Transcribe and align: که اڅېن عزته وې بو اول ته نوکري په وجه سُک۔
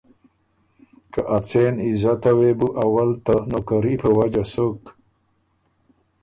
که 1.13 1.21
اڅېن 1.35 1.75
عزته 1.85 2.31
وې 2.37 2.51
بو 2.59 2.67
اول 2.83 3.09
ته 3.25 3.35
نوکري 3.51 3.93
په 4.01 4.09
وجه 4.17 4.43
سُک۔ 4.51 4.81